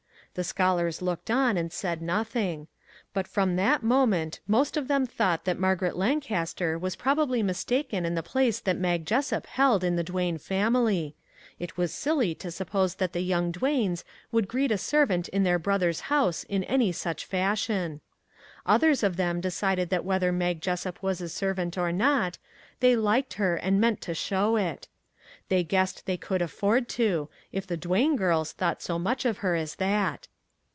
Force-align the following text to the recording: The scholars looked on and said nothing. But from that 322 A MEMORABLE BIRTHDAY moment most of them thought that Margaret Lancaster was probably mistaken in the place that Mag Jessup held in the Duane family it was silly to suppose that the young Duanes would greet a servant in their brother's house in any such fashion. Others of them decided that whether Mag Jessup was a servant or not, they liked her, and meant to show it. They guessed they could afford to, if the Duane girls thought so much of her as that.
The 0.33 0.45
scholars 0.45 1.01
looked 1.01 1.29
on 1.29 1.57
and 1.57 1.73
said 1.73 2.01
nothing. 2.01 2.69
But 3.13 3.27
from 3.27 3.57
that 3.57 3.81
322 3.81 3.85
A 3.85 3.89
MEMORABLE 3.97 4.07
BIRTHDAY 4.07 4.47
moment 4.47 4.59
most 4.59 4.77
of 4.77 4.87
them 4.87 5.05
thought 5.05 5.43
that 5.43 5.59
Margaret 5.59 5.97
Lancaster 5.97 6.79
was 6.79 6.95
probably 6.95 7.43
mistaken 7.43 8.05
in 8.05 8.15
the 8.15 8.23
place 8.23 8.61
that 8.61 8.77
Mag 8.77 9.05
Jessup 9.05 9.45
held 9.45 9.83
in 9.83 9.97
the 9.97 10.05
Duane 10.05 10.37
family 10.37 11.17
it 11.59 11.75
was 11.75 11.93
silly 11.93 12.33
to 12.35 12.49
suppose 12.49 12.95
that 12.95 13.11
the 13.11 13.19
young 13.19 13.51
Duanes 13.51 14.05
would 14.31 14.47
greet 14.47 14.71
a 14.71 14.77
servant 14.77 15.27
in 15.27 15.43
their 15.43 15.59
brother's 15.59 15.99
house 16.07 16.45
in 16.45 16.63
any 16.63 16.93
such 16.93 17.25
fashion. 17.25 17.99
Others 18.65 19.03
of 19.03 19.17
them 19.17 19.41
decided 19.41 19.89
that 19.89 20.05
whether 20.05 20.31
Mag 20.31 20.61
Jessup 20.61 21.03
was 21.03 21.19
a 21.19 21.27
servant 21.27 21.77
or 21.77 21.91
not, 21.91 22.37
they 22.79 22.95
liked 22.95 23.33
her, 23.33 23.57
and 23.57 23.81
meant 23.81 23.99
to 23.99 24.13
show 24.13 24.55
it. 24.55 24.87
They 25.49 25.65
guessed 25.65 26.05
they 26.05 26.15
could 26.15 26.41
afford 26.41 26.87
to, 26.89 27.27
if 27.51 27.67
the 27.67 27.75
Duane 27.75 28.15
girls 28.15 28.53
thought 28.53 28.81
so 28.81 28.97
much 28.97 29.25
of 29.25 29.39
her 29.39 29.53
as 29.55 29.75
that. 29.75 30.29